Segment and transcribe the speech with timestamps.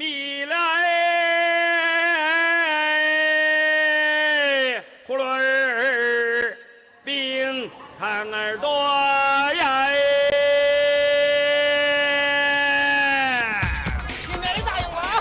[0.00, 0.54] 米了
[4.76, 6.56] 哎，葫芦儿
[7.04, 8.68] 冰糖儿多
[9.56, 9.96] 呀哎。
[14.20, 15.18] 新来的答应我啊！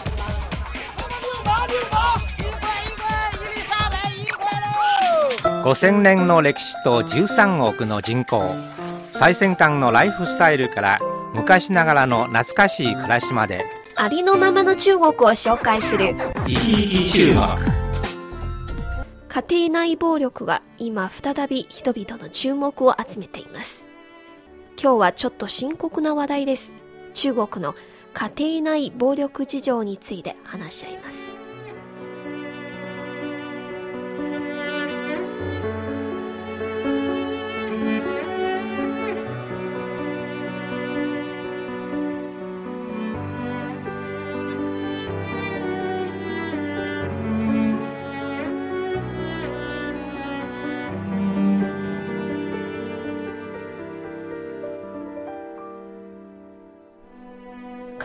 [1.02, 1.98] 我们六毛六毛，
[2.38, 3.02] 一块一块，
[3.34, 8.54] 伊丽莎白一块喽！5000年の歴史と13億の人口
[9.12, 11.00] 最先端のライフスタイルから
[11.34, 13.66] 昔ながらの懐かしい暮らしまで
[14.00, 16.16] ありのままの中国を紹介する。
[19.28, 23.88] 家庭内暴力が今再び人々の注目を集めています。
[24.82, 26.74] 今日はちょっと深刻な話題です。
[27.14, 27.74] 中国の
[28.14, 31.37] 家庭内暴力事情について話し合います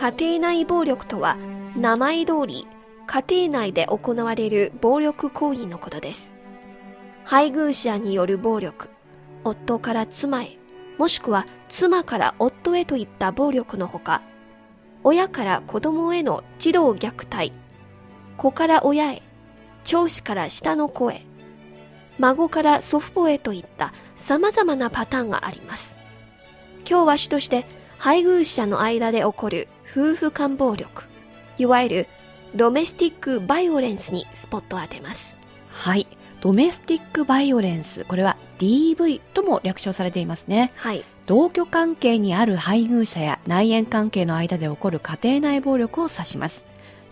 [0.03, 1.37] 家庭内暴力とは
[1.77, 2.67] 名前通り
[3.07, 6.35] 家庭内で行われる暴力行為のことです。
[7.23, 8.89] 配偶者による暴力
[9.45, 10.57] 夫から妻へ
[10.97, 14.21] もしくは妻から夫へといった暴力のほか
[15.05, 17.53] 親から子供への児童虐待
[18.35, 19.21] 子から親へ
[19.85, 21.25] 長子から下の子へ
[22.19, 25.97] 孫から祖父母へといった様々なパターンがあります。
[26.85, 27.65] 今日は主として
[27.99, 31.03] 配偶者の間で起こる夫婦間暴力
[31.59, 32.07] いわゆる
[32.55, 35.37] ドメスティックバイオレンスにスポットを当てます
[35.69, 36.07] はい。
[36.41, 38.05] ドメスティックバイオレンス。
[38.05, 40.71] これは DV とも略称されていますね。
[40.75, 46.65] はい同居関係にある配偶者や内縁関係の間で起こる家庭内暴力を指します。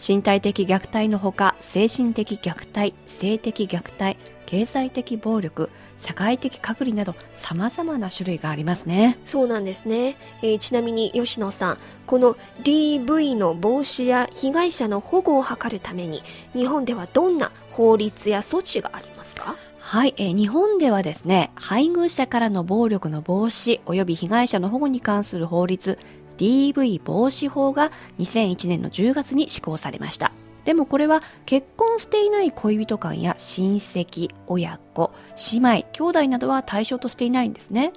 [0.06, 5.70] 身体的虐待のほか、精神的虐待、性的虐待、経済的暴力、
[6.02, 9.20] 社会的隔離など様々な種類がありますね。
[9.24, 16.24] そうなんですね、えーちなみに吉野さんこの DV の防止や被害者の保護を図るために
[16.54, 19.56] 日本ではどんな法律や措置がありますか？
[19.80, 26.00] はい、えー日本ではですね、配偶者からの暴力の防止及び被害者の保護に関する法律
[26.38, 30.32] DV 防止法が2001年の10月に施行されました。
[30.66, 35.12] でもこれは結婚していない恋人間や親戚、親子、
[35.52, 37.94] 姉妹、兄弟などは対象としていないんですね。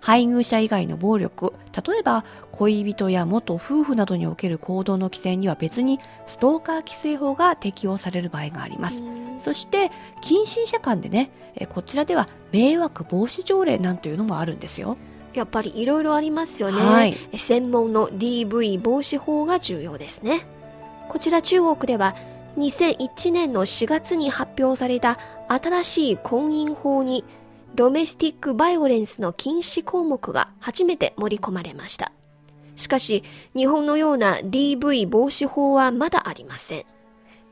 [0.00, 1.52] 配偶者以外の暴力、
[1.86, 9.02] 例えば恋人や元夫婦などにおける行動の規制には別にストーカー規制法が適用される場合があります。
[9.42, 9.90] そして
[10.20, 14.96] 近親者間でねえこちらでは迷惑防止条例なんていうのもあるんですよ。
[15.34, 17.16] やっぱりいろいろありますよね、はい。
[17.36, 20.46] 専門の DV 防止法が重要ですね
[21.08, 22.14] こちら中国では
[22.58, 27.24] 2001年の4月に発表された新しい婚姻法に
[27.74, 32.12] ドメスティックバイオレンスの禁止項目が初めて盛り込まれました。
[32.76, 33.24] しかし
[33.56, 36.84] 日本のような DV 防止法はまだありません。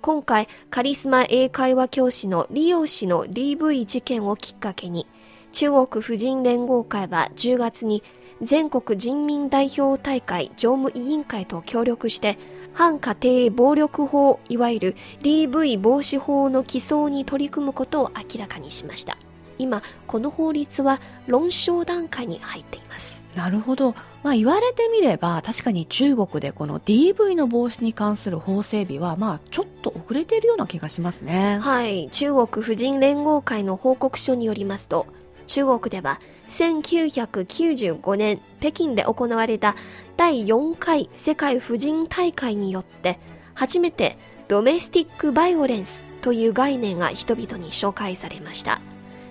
[0.03, 5.07] 今回カリスマ英会話教師のリオ氏の DV 事件をきっかけに
[5.53, 8.03] 中国婦人連合会は10月に
[8.43, 12.39] 全国人民代表大会常務委員会と協力して
[12.77, 19.17] 反家庭暴力法いわゆる DV 防止法の起草に取り組むことを明らかにしました。
[19.57, 23.31] 今この法律は論証段階に入っています。
[23.35, 31.59] なるほど、まあ、言われてみれば確かに中国でこの DV の防止に関する法整備はまあちょっと遅れているような気がしますね。
[31.63, 35.07] はい、中国婦人連合会の報告書によりますと、
[35.47, 36.21] 中国では
[36.51, 39.75] 1995年北京で行われた
[40.17, 43.19] 第4回世界婦人大会によって、
[43.55, 44.19] 初めて
[44.49, 48.81] ドメスティックバイオレンスという概念が人々に紹介されました。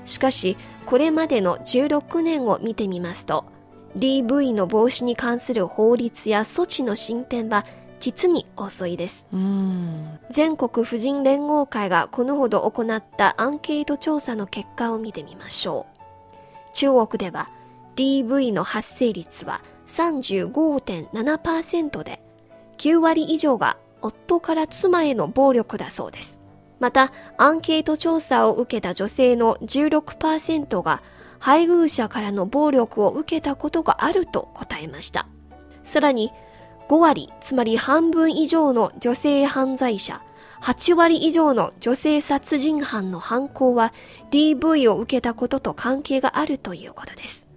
[0.06, 3.46] しかし、これまでの16年を見てみますと、
[3.98, 7.66] DV の防止に関する法律や措置の進展は
[8.00, 9.26] 実に遅いです。
[10.30, 15.95] 全国婦人連合会がこのほど行ったアンケート調査の結果を見てみましょう。
[16.76, 17.50] 中国では
[17.96, 22.22] DV の発生率は35.7%で、
[22.78, 26.42] 9割以上が夫から妻への暴力だそうです。
[26.80, 31.02] また、アンケート調査を受けた女性の16%が
[31.40, 35.26] 配偶者からの暴力を受けたことがあると答えました。
[35.86, 36.34] さらに、
[36.90, 40.22] 5割、つまり半分以上の女性犯罪者、
[40.66, 43.94] 8割以上の女性殺人犯の犯行は
[44.32, 47.48] DV を受けたことと関係があるということです。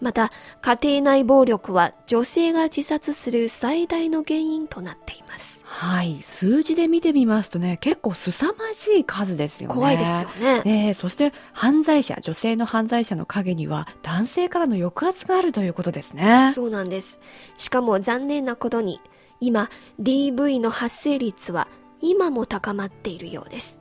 [0.00, 0.32] また、
[0.62, 5.60] 家庭内暴力は女性が自殺する最大の原因となっています。
[5.66, 6.22] はい。
[6.22, 9.74] 数字で見てみますとね、結構凄まじい数ですよね。
[9.74, 10.62] 怖いですよね。
[10.62, 16.52] ねえそして犯罪者、女性の犯罪者の陰には男性からの抑圧があるということですね。
[16.54, 17.20] そうなんです。
[17.58, 19.02] しかも残念なことに、
[19.40, 19.68] 今、
[20.00, 21.68] DV の発生率は
[22.06, 23.80] 今も高まっているようです。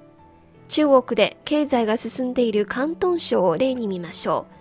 [0.69, 4.53] 中国で経済が進んでいる広東省を例に見ましょう。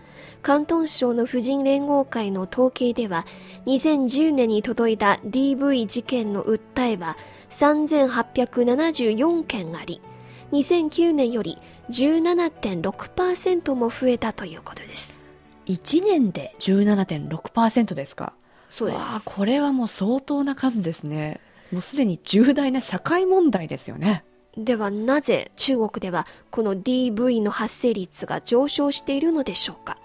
[0.44, 3.24] 広東省の婦人連合会の統計では、
[3.66, 7.16] 2010年に届いた DV 事件の訴えは
[7.50, 10.02] 3874件あり、
[10.50, 11.58] 2009年より
[11.90, 15.24] 17.6%も増えたということです。
[15.66, 18.32] 1年で17.6%ですか？
[18.68, 19.06] そうです。
[19.24, 21.40] これはもう相当な数ですね。
[21.72, 24.24] もうすでに重大な社会問題ですよね。
[24.56, 29.96] ではなぜ中国ではこの DV の発生率が上昇しているのでしょうか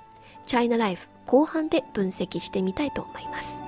[0.45, 3.61] チャイナライフ後半で分析してみたいと思います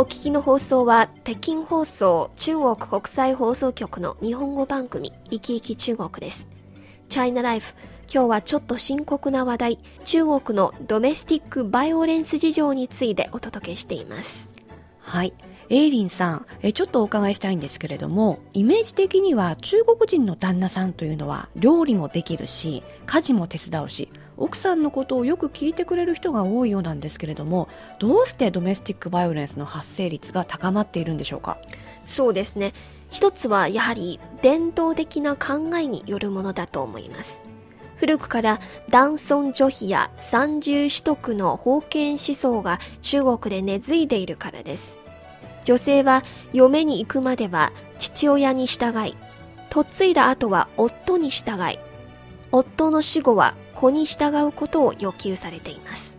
[0.00, 6.48] お聞きの放送は北京放送中国国際放送局の日本語番組「いきいき中国」です
[7.10, 7.74] チャイナライフ
[8.10, 14.50] 今日はちょっと深刻な話題中国のドメスティックバイオレンス事情についてお届けしています
[15.00, 15.34] はい。
[15.70, 24.08] エイリンさん、えちょっとお伺いしたいんですけれども、イメージ的には中国人の旦那さんというのは料理もできるし、家事も手伝うし、
[24.40, 31.58] 奥さんのことをよく聞いてくれる人が多いようなんですけれども、どうしてドメスティックバイオレンスの発生率が高まっているんでしょうか？
[32.06, 32.72] そうですね。
[33.10, 37.44] 一つはやはり伝統的な考えによるものだと思います。
[37.96, 44.98] 古くから男尊女卑や三重取得の封建思想が中国で根付いているからです。
[45.64, 49.14] 女性は嫁に行くまでは父親に従い
[49.70, 51.78] 嫁いだ後は夫に従い
[52.50, 56.18] 夫の死後は子に従うことを要求されています。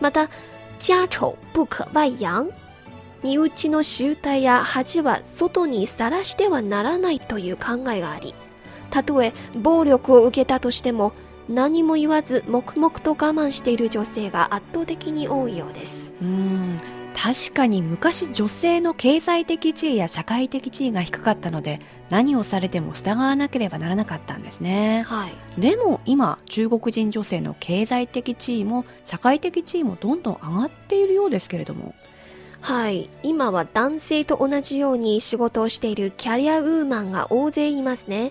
[0.00, 0.30] また
[0.78, 2.52] 家丑不可外揚
[3.24, 8.32] 身内の集体や恥は外にさらしてはならないという考えがあり
[8.90, 11.12] たとえ暴力を受けたとしても
[11.48, 16.12] 何も言わず黙々と我慢している女性が圧倒的に多いようです。
[16.22, 16.97] うん。
[17.20, 21.80] 確かに昔女性の経済的地位や社会的地位が低かったので
[22.10, 25.02] 何をされても従わなければならなかったんですね。
[25.02, 25.60] はい。
[25.60, 31.96] でも今中国人女性の経済的地位も社会的地位もどんどん上がっているようですけれども。
[32.60, 33.10] はい。
[33.24, 38.30] 今は男性と同じように仕事をしているキャリアウーマンが大勢いますね。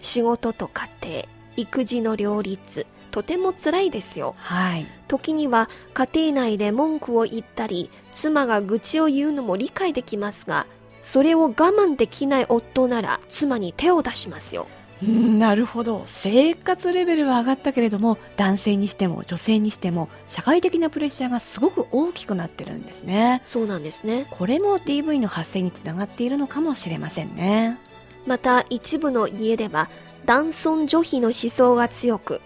[0.00, 1.24] 仕事と家庭
[1.56, 2.86] 育児の両立
[3.16, 4.34] とても辛いですよ。
[4.36, 4.86] はい。
[5.08, 10.66] 時には家庭内で文句を言ったり妻が愚痴を言うのも理解できますが
[11.00, 14.66] それを我慢できない夫なら妻に手を出しますよ。
[15.02, 16.02] うんなるほど。
[16.04, 23.40] 生活レベルは上がったけれども男性にしても女性にしても社会的なプレッシャーがすごく大きくなってるんですね。
[23.44, 24.26] そうなんですね。
[24.30, 27.78] これも DV の発生につながっているのかもしれませんね。
[28.26, 29.88] また一部の家では
[30.26, 32.42] 男尊女卑の思想が強く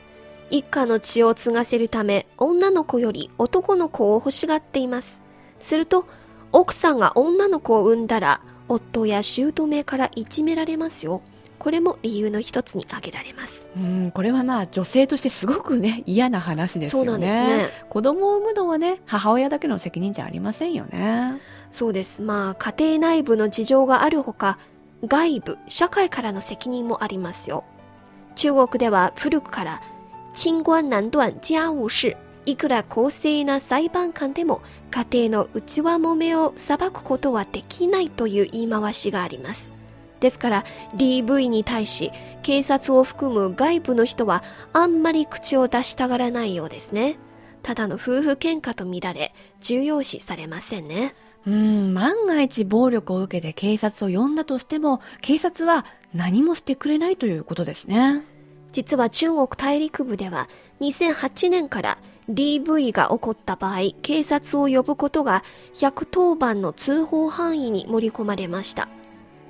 [0.51, 5.23] 一家の血を継がせるため女の子より男の子を欲しがっています。
[5.61, 6.07] すると
[6.53, 11.23] 奥さんが女の子を産んだら夫や姑からいじめられますよ。
[11.59, 13.71] これも理由の一つに挙げられます。
[13.77, 17.07] うんこれはまあ女性としてすごくね嫌な話ですよね。
[17.07, 17.69] そうなんですね。
[17.89, 21.41] 子供を産むのはね母親だけの責任じゃありませんよね。
[21.71, 22.23] そうです。
[22.23, 24.59] まあ家庭内部の事情があるほか
[25.07, 27.65] 外部社会からの責任もありますよ。
[28.35, 29.83] 中国では古くから
[30.35, 39.73] 清官難断家務事いくら公正な裁判官でも家庭の内輪もめを裁くことはできないという言い回しがあります。
[40.21, 40.65] ですから
[40.97, 47.19] DV に対し警察を含む外部の人はあんまり口を出したがらないようですね。
[47.63, 51.15] ただの夫婦喧嘩とみられ重要視されませんね。
[51.47, 58.25] うん万が一暴力を受けて警察を呼んだとしても警察は何もしてくれないということですね。
[58.73, 60.49] 実は中国大陸部では
[60.81, 61.99] 2008年から
[62.31, 65.43] DV が起こった場合警察を呼ぶことが
[65.75, 68.89] 110番の通報範囲に盛り込まれました。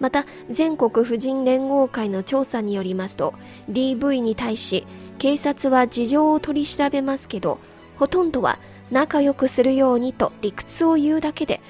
[0.00, 3.34] また全国婦人連合会の調査によりますと
[3.70, 4.86] DV に対し
[5.18, 7.58] 警察は事情を取り調べますけど
[7.96, 8.58] ほとんどは
[8.90, 11.60] 仲良くするようにと理屈を言うだけで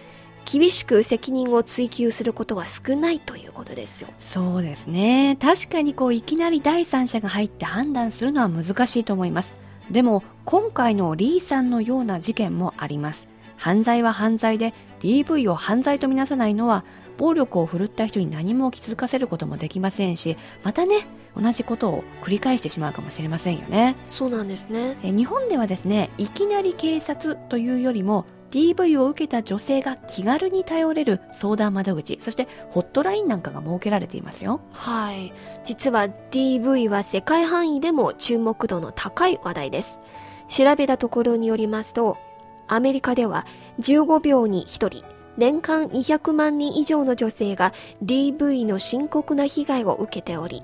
[0.44, 4.08] 厳しく責任を追及することは少ないということですよ。
[4.18, 5.36] そうですね。
[5.40, 9.56] 確かにこういきなり第三者が入って判断するのは難しいと思います。
[9.90, 13.28] でも今回のリーさんのような事件もあります。
[13.56, 16.84] 犯罪は犯罪で DV を犯罪とみなさないのは
[17.18, 21.06] 暴力を振るった人に何も気づかせることもできませんしまたね
[21.36, 23.94] 同じことを繰り返してしまうかもしれませんよね。
[24.10, 24.96] そうなんですね。
[25.04, 34.60] え日本ではですねいきなり警察というよりも DV を受けた女性が気軽に頼れる相談窓口そしてホットラインなんかが設けられていますよ。
[34.72, 35.32] はい。
[35.64, 40.00] 実は DV は世界範囲でも注目度の高い話題です。
[40.48, 42.18] 調べたところによりますと
[42.66, 43.46] アメリカでは
[43.80, 47.72] 15秒に1人年間200万人以上の女性が
[48.04, 50.62] DV の深刻な被害を受けており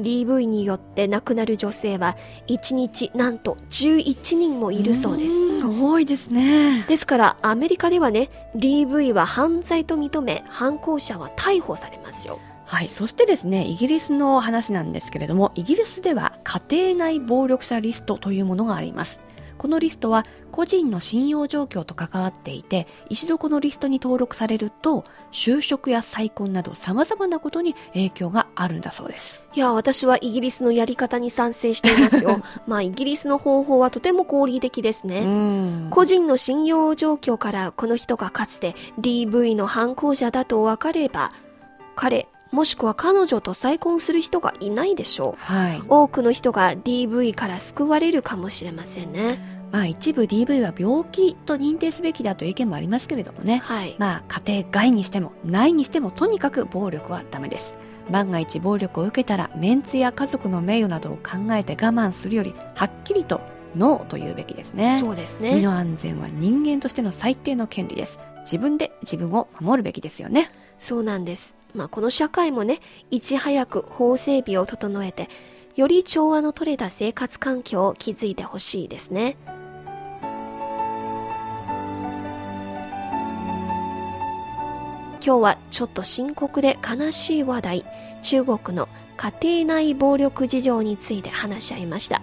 [0.00, 2.16] DV によって亡くなる女性は
[2.48, 12.88] 1日なんと11人もいるそうですん多いですねですからアメリカではね DV は犯罪と認め犯行者は逮捕されますよはい。
[12.88, 19.22] そしてですね、イギリスの話なんですけれども、イギリスでは家庭内暴力者リストというものがあります。
[19.56, 20.24] このリストは
[20.56, 29.42] 個人の信用状況と関わっていて、一度このリストに登録されると、就職や再婚など様々なことに影響があるんだそうです。
[29.52, 32.40] いや私はイギリスのやり方に賛成していますよ。
[32.66, 35.90] まあイギリスの方法はとても合理的ですね、ん。
[35.90, 41.32] 個人の信用状況からこの人がかつて DV の犯行者だと分かれば
[41.96, 45.44] 彼もしくは彼女と再婚する人がいないでしょう。
[45.44, 45.82] はい。
[45.86, 53.58] 多くの人が DV から救われるかもしれませんねまあ一部 DV は病気と認定すべきだという意見もありますけれどもね。
[53.58, 57.76] はいまあ家庭外にしても内にしてもとにかく暴力はダメです
[58.10, 63.42] 万が一暴力を受けたらメンツや家族の名誉などを考えて我慢するよりはっきりと
[63.76, 71.56] ノーと言うべきですねそうです身ねの安全は人間としての最低の権利です自分で自分を守るべきですよねそうなんです。
[71.74, 72.80] まあ、この社会もね、
[73.10, 75.28] いち早く法整備を整えて、
[75.74, 79.36] より調和の取れた生活環境を築いてほしいですね。
[85.26, 87.84] 今日はちょっと深刻で悲しい話題、
[88.22, 92.22] 中国の家庭内暴力事情について話し合いました。